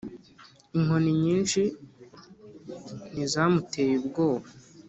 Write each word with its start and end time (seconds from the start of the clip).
Inkoni 0.77 1.09
nyinshi 1.23 1.61
ntizamuteye 3.11 3.93
ubwoba 4.01 4.47